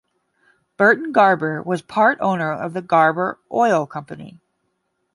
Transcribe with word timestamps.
Burton 0.77 1.11
Garber 1.11 1.61
was 1.61 1.83
part-owner 1.83 2.51
of 2.51 2.73
the 2.73 2.81
Garber 2.81 3.37
Oil 3.51 3.85
Company. 3.85 4.39